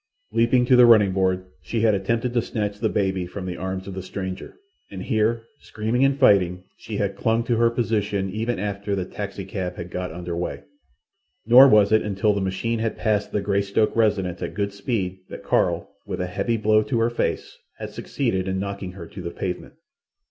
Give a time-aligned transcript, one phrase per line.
[0.31, 3.85] Leaping to the running board, she had attempted to snatch the baby from the arms
[3.87, 4.55] of the stranger,
[4.89, 9.75] and here, screaming and fighting, she had clung to her position even after the taxicab
[9.75, 10.63] had got under way;
[11.45, 15.43] nor was it until the machine had passed the Greystoke residence at good speed that
[15.43, 19.29] Carl, with a heavy blow to her face, had succeeded in knocking her to the
[19.29, 19.75] pavement.